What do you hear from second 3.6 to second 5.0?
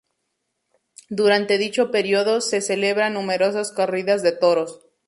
corridas de toros.